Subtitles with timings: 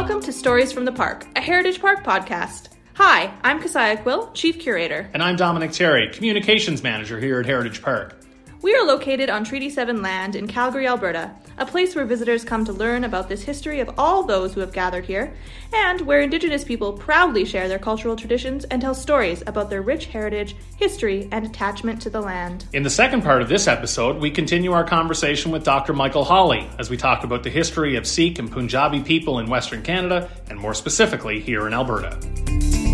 [0.00, 2.68] Welcome to Stories from the Park, a Heritage Park podcast.
[2.94, 5.10] Hi, I'm Kesia Kvill, Chief Curator.
[5.12, 8.16] And I'm Dominic Terry, Communications Manager here at Heritage Park.
[8.62, 12.64] We are located on Treaty 7 land in Calgary, Alberta, a place where visitors come
[12.64, 15.34] to learn about this history of all those who have gathered here,
[15.72, 20.06] and where Indigenous people proudly share their cultural traditions and tell stories about their rich
[20.06, 22.66] heritage, history, and attachment to the land.
[22.72, 25.92] In the second part of this episode, we continue our conversation with Dr.
[25.92, 29.82] Michael Hawley as we talk about the history of Sikh and Punjabi people in Western
[29.82, 32.87] Canada, and more specifically here in Alberta.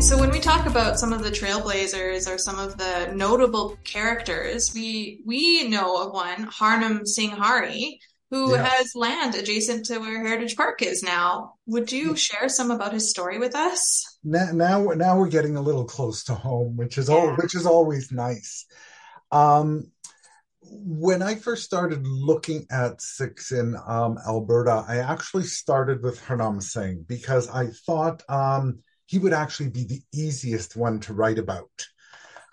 [0.00, 4.72] So when we talk about some of the trailblazers or some of the notable characters,
[4.74, 8.00] we we know of one, Harnam Singh Hari,
[8.30, 8.64] who yeah.
[8.64, 11.54] has land adjacent to where Heritage Park is now.
[11.66, 14.18] Would you share some about his story with us?
[14.24, 17.66] Now, now, now we're getting a little close to home, which is all, which is
[17.66, 18.64] always nice.
[19.30, 19.92] Um,
[20.62, 26.62] when I first started looking at Sikhs in um, Alberta, I actually started with Harnam
[26.62, 28.78] Singh because I thought um,
[29.10, 31.68] he would actually be the easiest one to write about.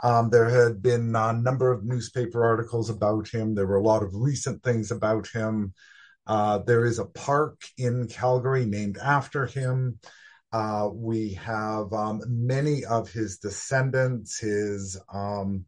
[0.01, 3.53] Um, there had been a number of newspaper articles about him.
[3.53, 5.75] There were a lot of recent things about him.
[6.25, 9.99] Uh, there is a park in Calgary named after him.
[10.51, 15.63] Uh, we have um, many of his descendants, his um,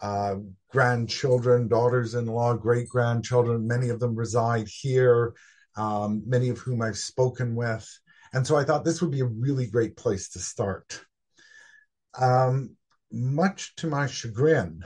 [0.00, 0.36] uh,
[0.70, 3.66] grandchildren, daughters in law, great grandchildren.
[3.66, 5.34] Many of them reside here,
[5.76, 7.86] um, many of whom I've spoken with.
[8.36, 11.00] And so I thought this would be a really great place to start.
[12.20, 12.76] Um,
[13.10, 14.84] much to my chagrin,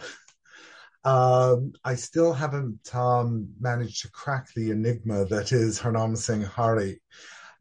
[1.05, 7.03] um, I still haven't um, managed to crack the enigma that is Harnam Singh Hari.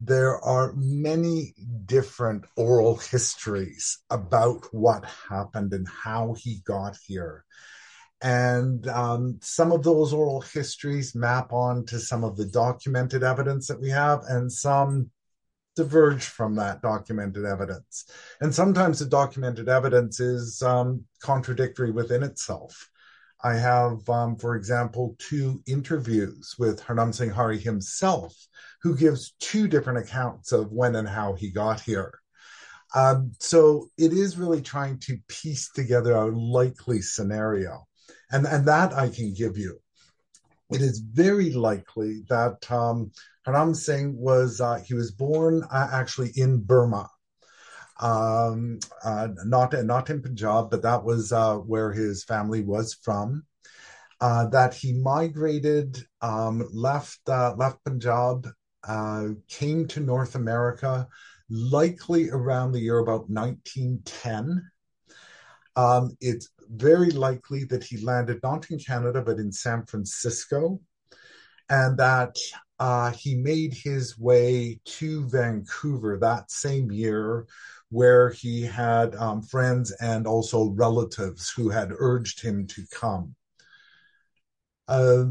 [0.00, 1.54] There are many
[1.86, 7.44] different oral histories about what happened and how he got here.
[8.22, 13.66] And um, some of those oral histories map on to some of the documented evidence
[13.66, 15.10] that we have, and some
[15.80, 18.04] diverge from that documented evidence.
[18.42, 22.90] And sometimes the documented evidence is um, contradictory within itself.
[23.42, 28.34] I have, um, for example, two interviews with Harnam Singh Hari himself,
[28.82, 32.12] who gives two different accounts of when and how he got here.
[32.94, 37.86] Um, so it is really trying to piece together a likely scenario.
[38.30, 39.78] And, and that I can give you.
[40.72, 43.10] It is very likely that um,
[43.46, 47.08] Harnam Singh was uh, he was born uh, actually in Burma,
[48.00, 53.44] um, uh, not not in Punjab, but that was uh, where his family was from.
[54.20, 58.46] Uh, that he migrated, um, left uh, left Punjab,
[59.48, 61.08] came to North America,
[61.48, 64.70] likely around the year about 1910.
[65.74, 70.80] Um, it's very likely that he landed not in Canada but in San Francisco,
[71.68, 72.36] and that
[72.78, 77.46] uh, he made his way to Vancouver that same year,
[77.90, 83.34] where he had um, friends and also relatives who had urged him to come.
[84.88, 85.24] Uh,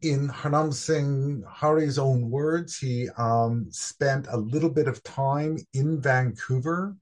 [0.00, 6.00] in Harnam Singh Hari's own words, he um, spent a little bit of time in
[6.00, 6.96] Vancouver,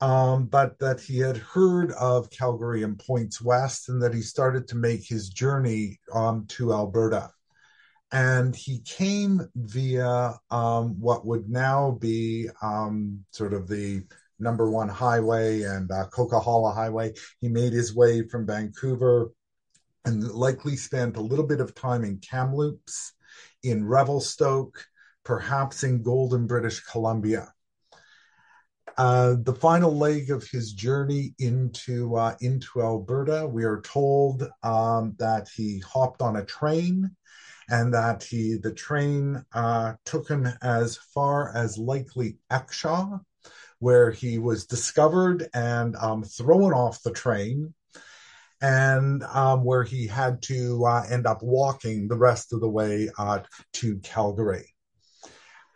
[0.00, 4.68] um, but that he had heard of Calgary and Points West and that he started
[4.68, 7.30] to make his journey um, to Alberta
[8.12, 14.02] and he came via um, what would now be um, sort of the
[14.38, 17.14] number one highway and uh, Coquihalla Highway.
[17.40, 19.32] He made his way from Vancouver
[20.04, 23.12] and likely spent a little bit of time in Kamloops,
[23.64, 24.84] in Revelstoke,
[25.24, 27.52] perhaps in Golden, British Columbia.
[28.98, 35.14] Uh, the final leg of his journey into uh, into Alberta, we are told um,
[35.18, 37.10] that he hopped on a train
[37.68, 43.20] and that he the train uh, took him as far as likely Exshaw,
[43.80, 47.74] where he was discovered and um, thrown off the train,
[48.62, 53.10] and um, where he had to uh, end up walking the rest of the way
[53.18, 53.40] uh,
[53.74, 54.72] to Calgary.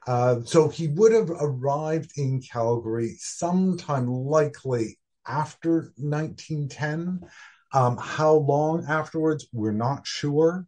[0.07, 7.21] Uh, so he would have arrived in Calgary sometime likely after 1910.
[7.73, 10.67] Um, how long afterwards, we're not sure.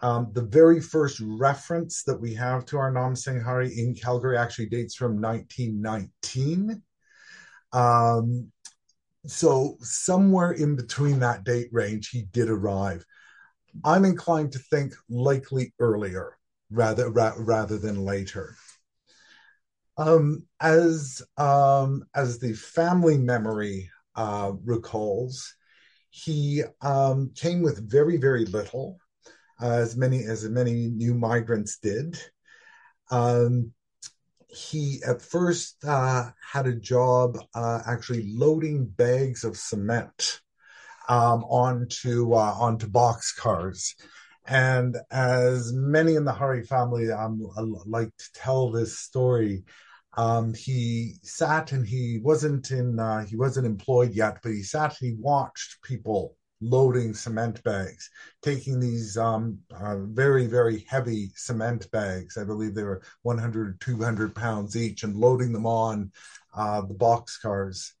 [0.00, 4.68] Um, the very first reference that we have to Harnam Singh Hari in Calgary actually
[4.68, 6.80] dates from 1919.
[7.72, 8.52] Um,
[9.26, 13.04] so somewhere in between that date range, he did arrive.
[13.84, 16.37] I'm inclined to think likely earlier
[16.70, 18.56] rather ra- rather than later.
[19.96, 25.54] Um, as um, as the family memory uh, recalls,
[26.10, 28.98] he um, came with very very little
[29.60, 32.18] uh, as many as many new migrants did.
[33.10, 33.72] Um,
[34.48, 40.40] he at first uh, had a job uh, actually loading bags of cement
[41.08, 43.94] um, onto uh, onto box cars.
[44.48, 47.46] And as many in the Hari family um,
[47.86, 49.64] like to tell this story,
[50.16, 54.98] um, he sat and he wasn't in uh, he wasn't employed yet, but he sat
[55.00, 58.10] and he watched people loading cement bags,
[58.42, 62.36] taking these um, uh, very, very heavy cement bags.
[62.36, 66.10] I believe they were 100, 200 pounds each, and loading them on
[66.56, 67.92] uh, the box cars.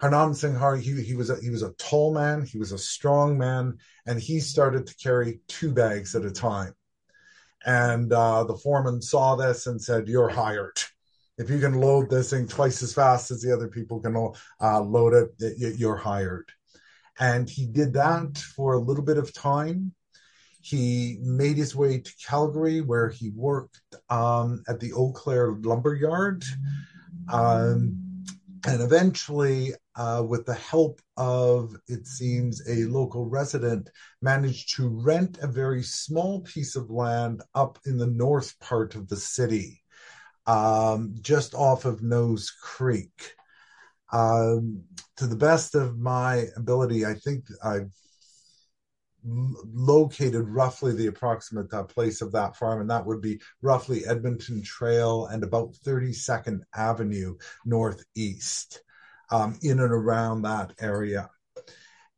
[0.00, 2.78] Harnam Singh Hari, he, he, was a, he was a tall man, he was a
[2.78, 6.72] strong man, and he started to carry two bags at a time.
[7.66, 10.80] And uh, the foreman saw this and said, You're hired.
[11.36, 14.16] If you can load this thing twice as fast as the other people can
[14.60, 16.48] uh, load it, you're hired.
[17.20, 19.92] And he did that for a little bit of time.
[20.60, 23.80] He made his way to Calgary, where he worked
[24.10, 26.44] um, at the Eau Claire lumber yard.
[27.32, 28.24] Um,
[28.66, 33.90] and eventually, uh, with the help of, it seems, a local resident,
[34.22, 39.08] managed to rent a very small piece of land up in the north part of
[39.08, 39.82] the city,
[40.46, 43.34] um, just off of Nose Creek.
[44.12, 44.84] Um,
[45.16, 47.90] to the best of my ability, I think I've
[49.24, 54.62] located roughly the approximate uh, place of that farm, and that would be roughly Edmonton
[54.62, 57.36] Trail and about 32nd Avenue
[57.66, 58.80] Northeast,
[59.30, 61.30] um, in and around that area.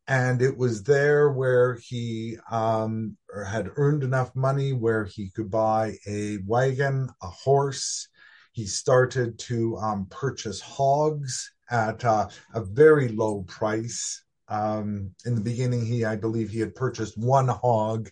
[0.07, 3.17] And it was there where he um,
[3.47, 8.09] had earned enough money where he could buy a wagon, a horse.
[8.51, 14.23] He started to um, purchase hogs at uh, a very low price.
[14.49, 18.09] Um, in the beginning, he, I believe, he had purchased one hog,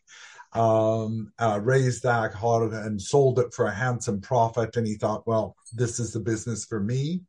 [0.54, 4.78] um, uh, raised that hog, and sold it for a handsome profit.
[4.78, 7.24] And he thought, well, this is the business for me.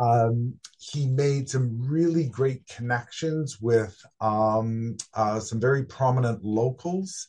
[0.00, 7.28] Um, he made some really great connections with um, uh, some very prominent locals.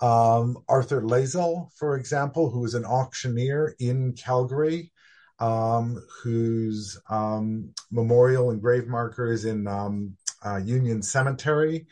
[0.00, 4.90] Um, Arthur Lazel, for example, who was an auctioneer in Calgary,
[5.38, 11.86] um, whose um, memorial and grave marker is in um, uh, Union Cemetery.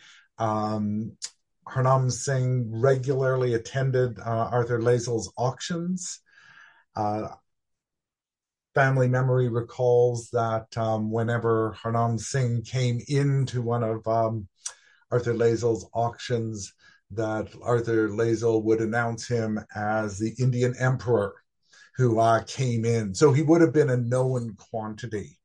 [1.68, 6.20] Harnam Singh regularly attended uh, Arthur Lazel's auctions.
[6.94, 7.28] Uh,
[8.76, 14.48] family memory recalls that um, whenever Harnam Singh came into one of um,
[15.10, 16.74] Arthur Lazel's auctions,
[17.12, 21.34] that Arthur Lazel would announce him as the Indian Emperor
[21.96, 23.14] who uh, came in.
[23.14, 25.38] So he would have been a known quantity.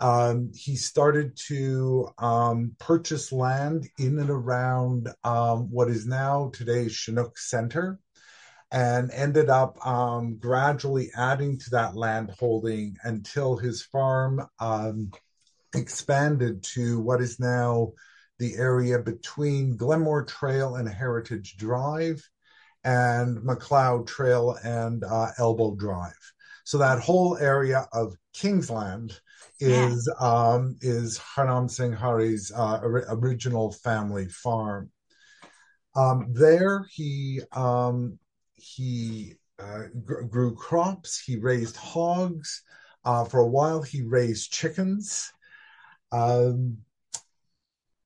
[0.00, 6.92] Um, he started to um, purchase land in and around um, what is now today's
[6.92, 8.00] Chinook Center
[8.72, 15.12] and ended up um, gradually adding to that land holding until his farm um,
[15.74, 17.92] expanded to what is now
[18.38, 22.26] the area between Glenmore Trail and Heritage Drive
[22.82, 26.32] and Macleod Trail and uh, Elbow Drive.
[26.64, 29.20] So that whole area of Kingsland
[29.60, 30.26] is yeah.
[30.26, 34.90] um, is Harnam Singh Hari's uh, original family farm.
[35.94, 38.18] Um, there, he um,
[38.62, 41.20] he uh, gr- grew crops.
[41.20, 42.62] He raised hogs.
[43.04, 45.32] Uh, for a while, he raised chickens.
[46.12, 46.78] Um,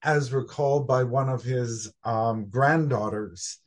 [0.02, 3.58] as recalled by one of his um, granddaughters,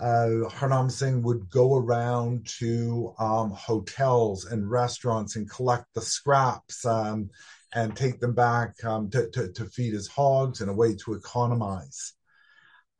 [0.00, 6.84] uh, Harnam Singh would go around to um, hotels and restaurants and collect the scraps
[6.84, 7.30] um,
[7.74, 11.14] and take them back um, to, to, to, feed his hogs in a way to
[11.14, 12.12] economize.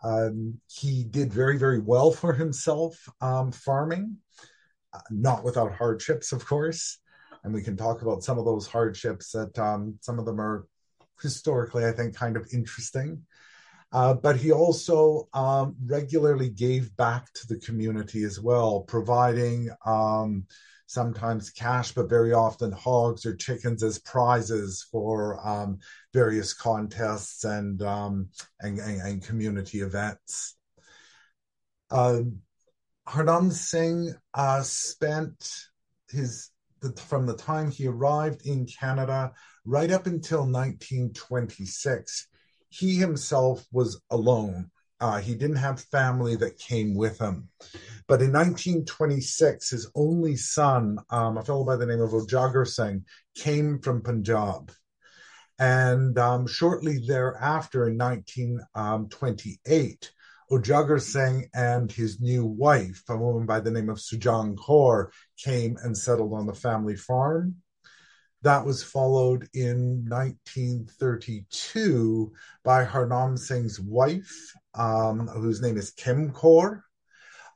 [0.03, 4.17] Um, he did very, very well for himself um, farming,
[4.93, 6.99] uh, not without hardships, of course.
[7.45, 10.67] And we can talk about some of those hardships that um, some of them are
[11.23, 13.23] historically, I think, kind of interesting.
[13.93, 20.45] Uh, but he also um, regularly gave back to the community as well, providing um,
[20.87, 25.78] sometimes cash, but very often hogs or chickens as prizes for um,
[26.12, 28.28] various contests and, um,
[28.61, 30.57] and, and, and, community events.
[31.90, 32.21] Uh,
[33.09, 35.66] Harnam Singh uh, spent
[36.11, 36.50] his
[36.81, 39.33] the, from the time he arrived in Canada
[39.64, 42.28] right up until 1926
[42.69, 44.71] he himself was alone.
[45.00, 47.49] Uh, he didn't have family that came with him.
[48.09, 53.05] But in 1926, his only son, um, a fellow by the name of Ujagar Singh,
[53.35, 54.73] came from Punjab.
[55.59, 60.12] And um, shortly thereafter, in 1928,
[60.50, 65.76] Ujagar Singh and his new wife, a woman by the name of Sujang Kaur, came
[65.83, 67.57] and settled on the family farm.
[68.43, 76.83] That was followed in 1932 by Harnam Singh's wife, um, whose name is Kim Kaur,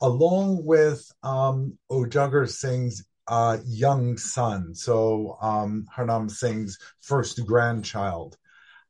[0.01, 8.37] along with um, Ujagar Singh's uh, young son, so um, Harnam Singh's first grandchild,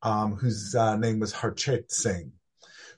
[0.02, 2.32] um, whose uh, name was Harchet Singh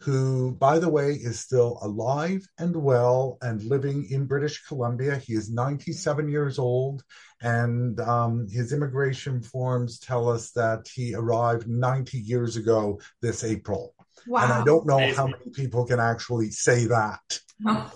[0.03, 5.17] who, by the way, is still alive and well and living in British Columbia.
[5.17, 7.05] He is 97 years old,
[7.41, 13.95] and um, his immigration forms tell us that he arrived 90 years ago this April.
[14.27, 14.45] Wow.
[14.45, 17.41] And I don't know how many people can actually say that.
[17.67, 17.93] Oh.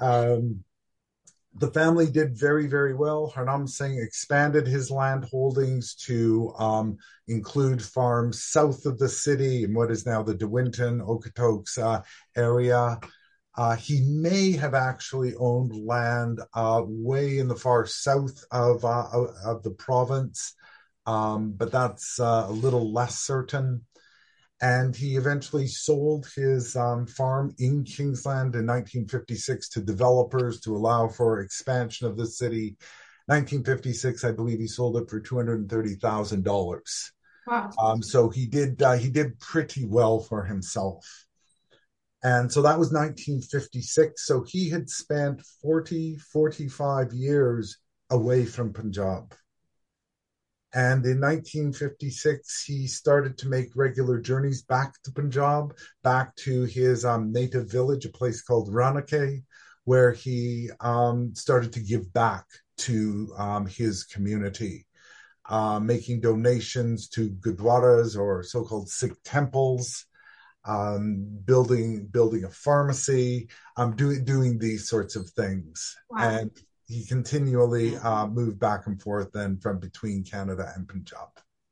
[0.00, 0.64] Um,
[1.56, 3.32] the family did very, very well.
[3.34, 9.72] Harnam Singh expanded his land holdings to um, include farms south of the city in
[9.72, 12.02] what is now the DeWinton, Okotoks uh,
[12.36, 12.98] area.
[13.56, 19.06] Uh, he may have actually owned land uh, way in the far south of, uh,
[19.44, 20.54] of the province,
[21.06, 23.82] um, but that's uh, a little less certain
[24.64, 31.06] and he eventually sold his um, farm in Kingsland in 1956 to developers to allow
[31.06, 32.78] for expansion of the city.
[33.26, 37.12] 1956, I believe he sold it for two hundred and thirty thousand dollars.
[37.46, 37.70] Wow!
[37.82, 41.26] Um, so he did uh, he did pretty well for himself,
[42.22, 44.26] and so that was 1956.
[44.26, 47.78] So he had spent 40, 45 years
[48.10, 49.34] away from Punjab.
[50.74, 57.04] And in 1956, he started to make regular journeys back to Punjab, back to his
[57.04, 59.44] um, native village, a place called Ranake,
[59.84, 62.44] where he um, started to give back
[62.78, 64.86] to um, his community,
[65.48, 70.06] uh, making donations to gurdwaras or so-called Sikh temples,
[70.64, 75.96] um, building building a pharmacy, um, doing doing these sorts of things.
[76.10, 76.30] Wow.
[76.30, 76.50] And
[76.94, 81.28] he continually uh, moved back and forth then from between Canada and Punjab.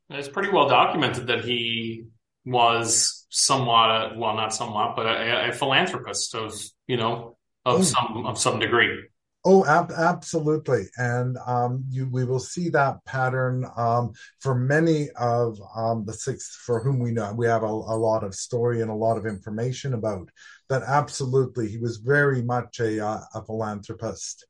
[0.09, 2.07] It's pretty well documented that he
[2.45, 6.53] was somewhat, well, not somewhat, but a, a philanthropist of,
[6.87, 7.83] you know, of oh.
[7.83, 9.03] some of some degree.
[9.45, 15.59] Oh, ab- absolutely, and um, you, we will see that pattern um, for many of
[15.75, 18.89] um, the Sikhs for whom we know we have a, a, lot of story and
[18.89, 20.29] a lot of information about.
[20.69, 24.45] That absolutely, he was very much a, uh, a philanthropist.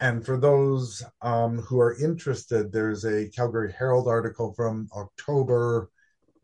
[0.00, 5.90] And for those um, who are interested, there's a Calgary Herald article from October,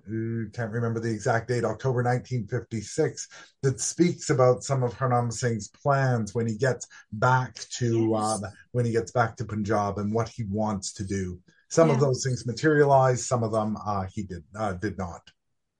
[0.06, 3.28] uh, can't remember the exact date, October 1956,
[3.62, 8.42] that speaks about some of Harnam Singh's plans when he gets back to yes.
[8.44, 11.40] uh, when he gets back to Punjab and what he wants to do.
[11.68, 11.94] Some yeah.
[11.94, 15.22] of those things materialized, some of them uh, he did uh, did not.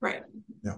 [0.00, 0.22] Right.
[0.62, 0.76] Yeah.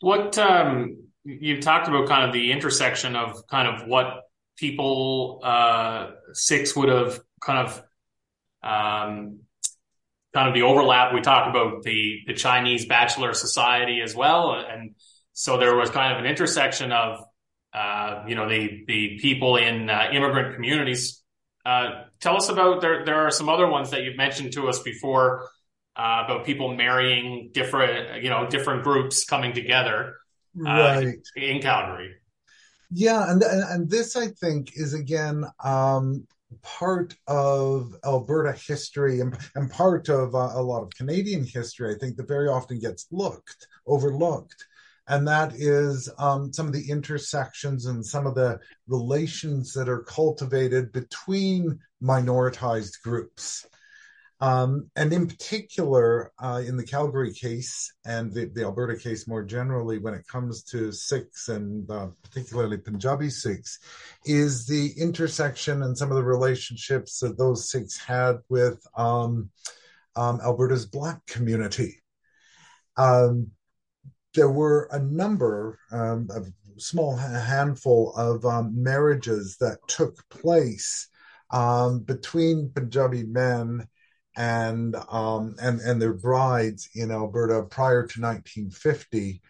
[0.00, 4.24] What um, you've talked about, kind of the intersection of kind of what
[4.62, 7.82] people uh, Sikhs would have kind of
[8.62, 9.40] um,
[10.32, 11.12] kind of the overlap.
[11.12, 14.94] We talked about the the Chinese bachelor society as well, and
[15.32, 17.24] so there was kind of an intersection of
[17.74, 21.22] uh, you know the the people in uh, immigrant communities.
[21.66, 23.04] Uh, tell us about there.
[23.04, 25.48] There are some other ones that you've mentioned to us before
[25.96, 30.14] uh, about people marrying different you know different groups coming together
[30.56, 31.16] uh, right.
[31.34, 32.14] in Calgary.
[32.94, 36.26] Yeah, and and this I think is again um,
[36.62, 41.94] part of Alberta history and, and part of uh, a lot of Canadian history.
[41.94, 44.66] I think that very often gets looked overlooked,
[45.08, 50.02] and that is um, some of the intersections and some of the relations that are
[50.02, 53.66] cultivated between minoritized groups.
[54.42, 59.44] Um, and in particular, uh, in the Calgary case and the, the, Alberta case more
[59.44, 63.78] generally, when it comes to Sikhs and uh, particularly Punjabi Sikhs,
[64.24, 69.48] is the intersection and some of the relationships that those Sikhs had with um,
[70.16, 72.02] um, Alberta's Black community.
[72.96, 73.52] Um,
[74.34, 81.06] there were a number, um, a small handful of um, marriages that took place
[82.06, 83.86] between Punjabi men
[84.36, 89.42] and um, and and their brides in Alberta prior to 1950.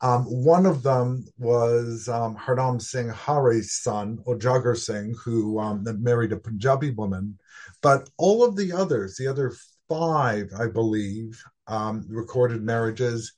[0.00, 6.32] Um, one of them was um, Harnam Singh Hari's son, Ujagar Singh, who um, married
[6.32, 7.38] a Punjabi woman.
[7.80, 9.54] But all of the others, the other
[9.88, 13.32] five, I believe, um, recorded marriages,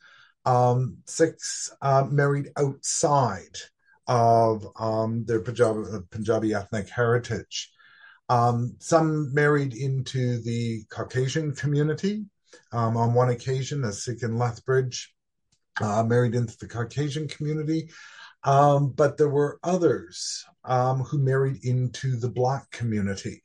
[0.44, 3.56] um, six uh, married outside
[4.08, 4.66] of
[5.26, 7.72] their Punjabi, Punjabi ethnic heritage.
[8.28, 12.24] Um, some married into the Caucasian community.
[12.72, 15.14] Um, on one occasion, a Sikh in Lethbridge
[15.80, 17.90] uh, married into the Caucasian community.
[18.44, 23.42] Um, but there were others um, who married into the Black community.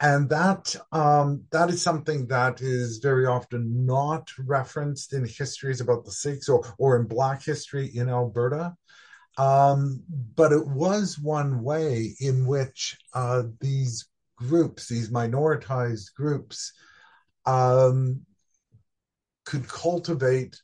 [0.00, 6.04] And that um, that is something that is very often not referenced in histories about
[6.04, 8.76] the Sikhs or, or in Black history in Alberta.
[9.38, 10.02] Um,
[10.34, 16.72] but it was one way in which uh, these groups, these minoritized groups,
[17.46, 18.22] um,
[19.44, 20.60] could cultivate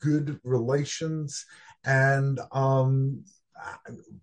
[0.00, 1.44] good relations
[1.84, 3.24] and um,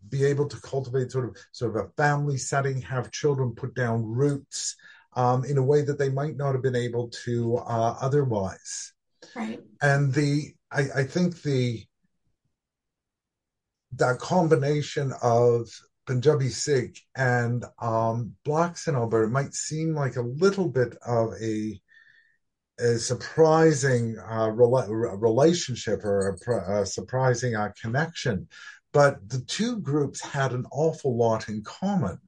[0.10, 4.04] be able to cultivate sort of sort of a family setting, have children put down
[4.04, 4.76] roots
[5.16, 8.94] um, in a way that they might not have been able to uh, otherwise.
[9.36, 9.60] Right.
[9.82, 11.86] And the I, I think the
[13.94, 15.68] that combination of
[16.06, 21.80] Punjabi Sikh and um, blacks in Alberta might seem like a little bit of a
[22.80, 28.48] a surprising uh, relationship or a, a surprising uh, connection.
[28.94, 32.20] But the two groups had an awful lot in common.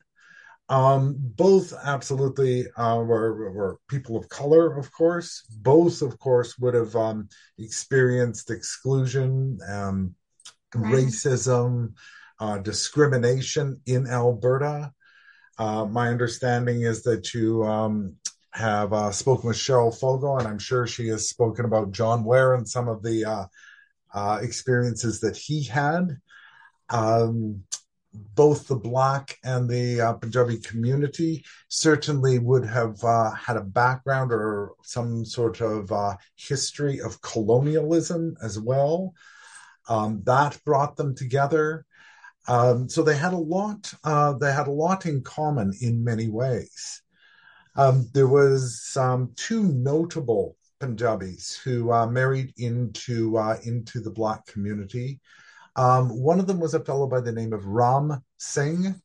[0.70, 5.44] Um, both absolutely uh, were, were people of color, of course.
[5.50, 7.27] Both, of course, would have um,
[7.58, 10.15] experienced exclusion, um,
[10.75, 10.94] right.
[10.94, 11.94] racism,
[12.40, 14.92] uh, discrimination in Alberta.
[15.58, 18.16] Uh, my understanding is that you um,
[18.51, 22.56] have uh, spoken with Cheryl Foggo, and I'm sure she has spoken about John Ware
[22.56, 23.46] and some of the uh,
[24.13, 26.18] uh, experiences that he had.
[26.90, 27.63] Um,
[28.13, 34.34] both the Black and the uh, Punjabi community certainly would have uh, had a background
[34.34, 39.13] or some sort of uh, history of colonialism as well.
[39.90, 41.86] Um, that brought them together.
[42.48, 43.94] Um, so they had a lot.
[44.04, 47.02] they had a lot in common in many ways.
[47.76, 54.46] Um, there was um, two notable Punjabis who uh, married into uh, into the black
[54.48, 55.20] community.
[55.76, 58.96] Um, one of them was a fellow by the name of Ram Singh,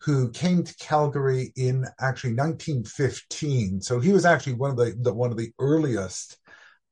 [0.00, 3.80] who came to Calgary in actually 1915.
[3.80, 6.38] So he was actually one of the, the one of the earliest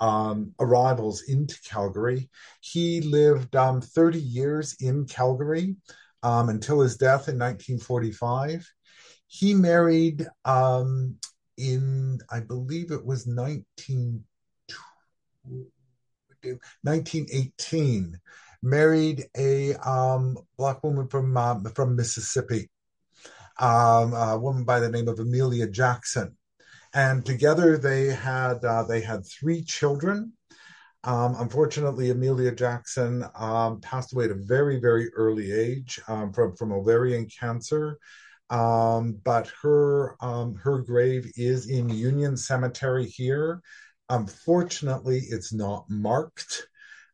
[0.01, 2.29] um, arrivals into Calgary.
[2.61, 5.77] He lived um, 30 years in Calgary
[6.23, 8.69] um, until his death in 1945.
[9.27, 11.17] He married um,
[11.57, 14.25] in, I believe it was 19,
[15.43, 18.21] 1918,
[18.63, 22.71] married a um, black woman from uh, from Mississippi,
[23.59, 26.37] a woman by the name of Amelia Jackson,
[26.95, 30.33] and together they had uh, they had three children.
[31.03, 36.57] Um, unfortunately, Amelia Jackson um, passed away at a very, very early age um, from,
[36.57, 37.99] from ovarian cancer.
[38.49, 43.61] Um, but her um, her grave is in Union Cemetery here.
[44.09, 46.67] Unfortunately, it's not marked.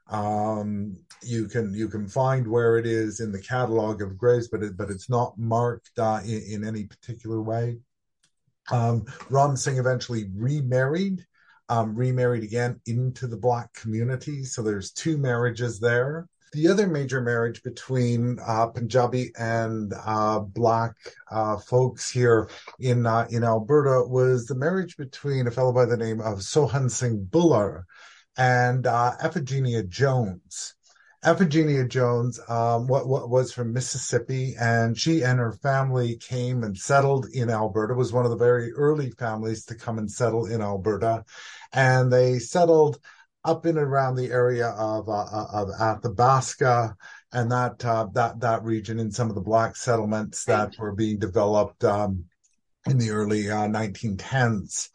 [0.08, 4.62] Um, you can you can find where it is in the catalog of graves, but
[4.62, 7.78] it, but it's not marked uh, in, in, any particular way.
[8.70, 11.24] Um, Ram Singh eventually remarried,
[11.68, 14.44] um, remarried again into the black community.
[14.44, 16.26] So there's two marriages there.
[16.52, 20.96] The other major marriage between uh, Punjabi and uh, Black
[21.30, 22.48] uh, folks here
[22.80, 26.90] in uh, in Alberta was the marriage between a fellow by the name of Sohan
[26.90, 27.84] Singh Bhullar
[28.36, 30.74] and uh, Ephigenia Jones.
[31.24, 36.76] Ephigenia Jones um, what, what was from Mississippi, and she and her family came and
[36.76, 37.94] settled in Alberta.
[37.94, 41.24] Was one of the very early families to come and settle in Alberta,
[41.72, 42.98] and they settled
[43.44, 46.96] up in and around the area of uh, uh, of Athabasca
[47.32, 51.18] and that uh, that that region in some of the black settlements that were being
[51.18, 52.24] developed um,
[52.86, 54.88] in the early 1910s.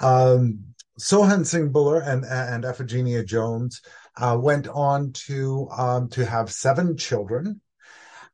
[0.00, 0.64] Uh, um,
[0.98, 3.80] Sohan Singh Bhullar and and Ephigenia Jones
[4.16, 7.60] uh, went on to um, to have seven children.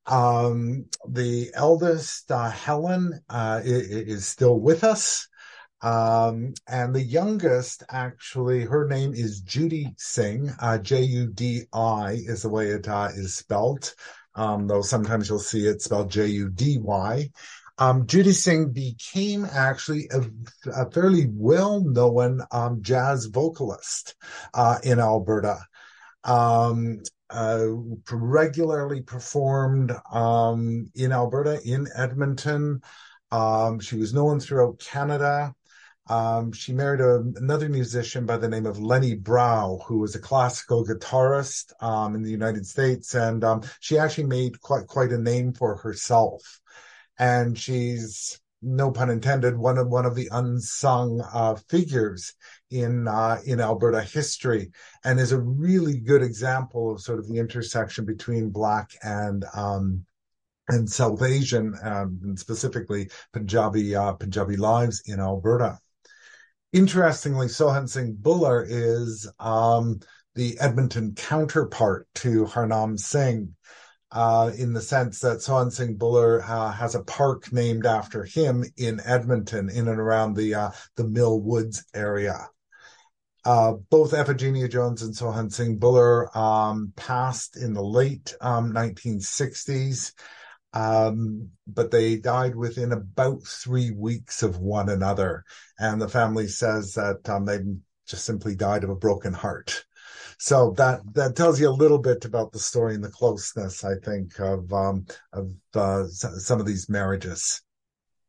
[0.06, 3.20] Um, the eldest, uh, Helen,
[3.64, 5.28] is, is still with us.
[5.80, 10.50] Um, and the youngest, actually, her name is Judi Singh.
[10.58, 13.94] Uh, J U D I is the way it uh, is spelled,
[14.34, 17.30] um, though sometimes you'll see it spelled J U D Y.
[17.78, 20.22] Um, Judi Singh became actually a,
[20.72, 24.14] a fairly well known um, jazz vocalist
[24.52, 25.58] uh, in Alberta.
[26.22, 27.66] Um, uh,
[28.12, 32.80] regularly performed um, in Alberta, in Edmonton.
[33.32, 35.52] Um, she was known throughout Canada.
[36.08, 40.20] Um, she married a, another musician by the name of Lenny Breau, who was a
[40.20, 45.18] classical guitarist um, in the United States, and um, she actually made quite quite a
[45.18, 46.60] name for herself.
[47.18, 52.34] And she's no pun intended, one of one of the unsung uh, figures
[52.70, 54.70] in uh, in Alberta history,
[55.04, 60.04] and is a really good example of sort of the intersection between Black and um,
[60.68, 65.78] and South Asian, um, and specifically Punjabi uh, Punjabi lives in Alberta.
[66.72, 70.00] Interestingly, Sohan Singh Bhullar is um,
[70.34, 73.54] the Edmonton counterpart to Harnam Singh.
[74.14, 78.64] Uh, in the sense that Sohan Singh Bhullar uh, has a park named after him
[78.76, 82.48] in Edmonton, in and around the uh, the Mill Woods area.
[83.44, 90.12] Uh, both Iphigenia Jones and Sohan Singh Bhullar um, passed in the late um, 1960s.
[90.72, 95.44] Um, but they died within about three weeks of one another.
[95.78, 97.60] And the family says that um, they
[98.06, 99.83] just simply died of a broken heart.
[100.44, 103.94] So that that tells you a little bit about the story and the closeness, I
[103.94, 107.62] think, of um, of uh, some of these marriages.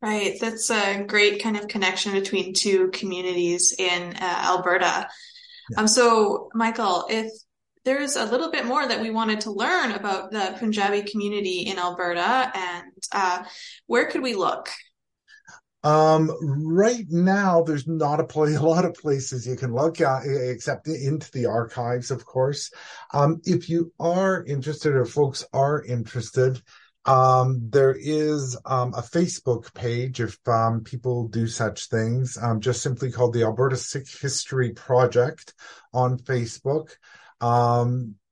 [0.01, 5.09] Right, that's a great kind of connection between two communities in uh, Alberta.
[5.71, 5.79] Yeah.
[5.81, 7.33] Um, so, Michael, if
[7.83, 11.77] there's a little bit more that we wanted to learn about the Punjabi community in
[11.77, 13.43] Alberta, and uh,
[13.87, 14.69] where could we look?
[15.85, 20.23] Um, right now, there's not a, play, a lot of places you can look at,
[20.25, 22.71] except into the archives, of course.
[23.13, 26.61] Um, if you are interested, or folks are interested,
[27.05, 32.81] um, there is um, a Facebook page if um, people do such things, um, just
[32.81, 35.53] simply called the Alberta Sikh History Project
[35.93, 36.89] on Facebook.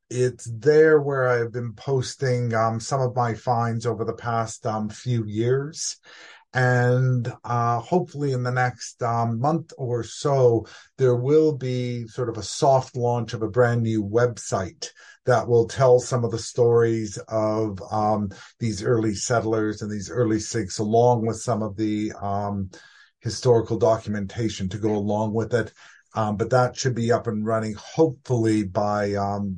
[0.10, 4.90] It's there where I've been posting um, some of my finds over the past um,
[4.90, 5.98] few years.
[6.54, 12.38] And uh, hopefully, in the next um, month or so, there will be sort of
[12.38, 14.90] a soft launch of a brand new website
[15.26, 20.40] that will tell some of the stories of um, these early settlers and these early
[20.40, 22.70] Sikhs, along with some of the um,
[23.22, 25.74] historical documentation to go along with it.
[26.14, 29.58] Um, but that should be up and running hopefully by um,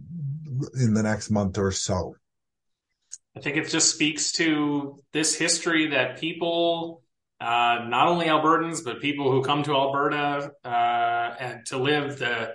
[0.80, 2.16] in the next month or so.
[3.36, 7.04] I think it just speaks to this history that people,
[7.42, 12.54] uh, not only Albertans, but people who come to Alberta uh, and to live the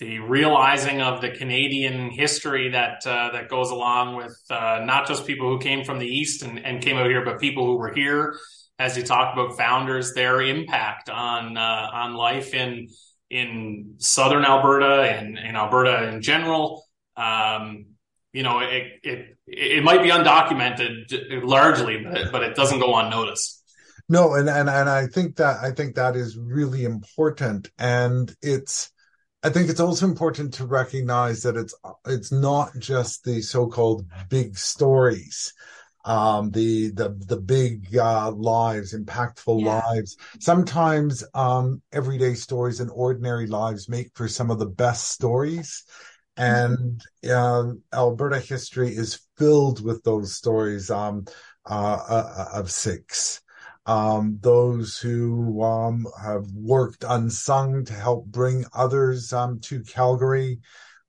[0.00, 5.26] the realizing of the Canadian history that uh, that goes along with uh, not just
[5.26, 7.92] people who came from the east and, and, came out here, but people who were
[7.92, 8.36] here.
[8.76, 12.88] As you talked about founders, their impact on uh, on life in
[13.30, 16.82] in southern Alberta and in Alberta in general.
[17.16, 17.93] Um,
[18.34, 23.62] you know, it, it, it might be undocumented largely, but, but it doesn't go unnoticed.
[24.08, 27.70] No, and, and, and I think that, I think that is really important.
[27.78, 28.90] And it's,
[29.42, 31.74] I think it's also important to recognize that it's,
[32.06, 35.54] it's not just the so-called big stories
[36.04, 39.80] um, the the the big uh, lives, impactful yeah.
[39.86, 40.16] lives.
[40.38, 45.84] Sometimes um, everyday stories and ordinary lives make for some of the best stories.
[46.36, 51.26] And uh, Alberta history is filled with those stories um,
[51.68, 53.40] uh, uh of Sikhs.
[53.86, 60.60] Um, those who um, have worked unsung to help bring others um, to Calgary,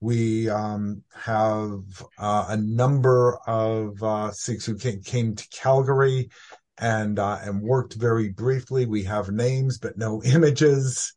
[0.01, 1.79] we um, have
[2.19, 6.29] uh, a number of uh, Sikhs who came, came to Calgary
[6.77, 8.85] and uh, and worked very briefly.
[8.85, 11.13] We have names but no images.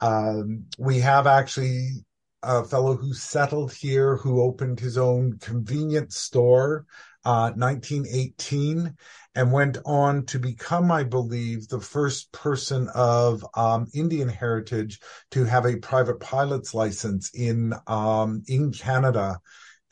[0.00, 2.04] Um, we have actually
[2.46, 6.86] a fellow who settled here who opened his own convenience store,
[7.24, 8.90] 1918, uh,
[9.34, 15.00] and went on to become, I believe, the first person of um, Indian heritage
[15.32, 19.40] to have a private pilot's license in um, in Canada.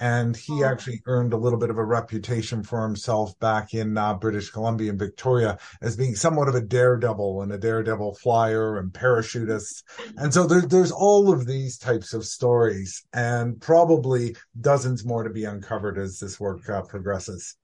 [0.04, 0.66] And he oh.
[0.66, 4.90] actually earned a little bit of a reputation for himself back in uh, British Columbia
[4.90, 9.82] and Victoria as being somewhat of a daredevil and a daredevil flyer and parachutist.
[10.18, 15.30] And so there, there's all of these types of stories and probably dozens more to
[15.30, 17.56] be uncovered as this work uh, progresses.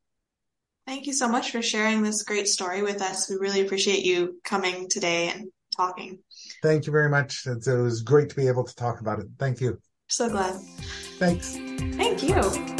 [0.86, 3.28] Thank you so much for sharing this great story with us.
[3.28, 6.20] We really appreciate you coming today and talking.
[6.62, 7.46] Thank you very much.
[7.46, 9.26] It was great to be able to talk about it.
[9.38, 9.78] Thank you.
[10.10, 10.60] So glad.
[11.20, 11.54] Thanks.
[11.96, 12.79] Thank you.